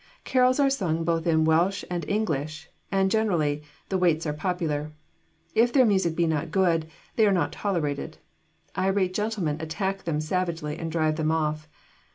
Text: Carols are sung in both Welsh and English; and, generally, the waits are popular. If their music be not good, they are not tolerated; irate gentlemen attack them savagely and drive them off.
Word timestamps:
Carols 0.23 0.59
are 0.59 0.71
sung 0.71 0.97
in 0.97 1.03
both 1.03 1.27
Welsh 1.27 1.85
and 1.87 2.09
English; 2.09 2.71
and, 2.91 3.11
generally, 3.11 3.61
the 3.89 3.99
waits 3.99 4.25
are 4.25 4.33
popular. 4.33 4.93
If 5.53 5.71
their 5.71 5.85
music 5.85 6.15
be 6.15 6.25
not 6.25 6.49
good, 6.49 6.87
they 7.17 7.27
are 7.27 7.31
not 7.31 7.51
tolerated; 7.51 8.17
irate 8.75 9.13
gentlemen 9.13 9.61
attack 9.61 10.05
them 10.05 10.19
savagely 10.19 10.75
and 10.79 10.91
drive 10.91 11.17
them 11.17 11.29
off. 11.29 11.67